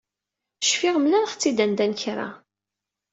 [0.63, 2.27] Cfiɣ mlaleɣ-tt-id anda n kra.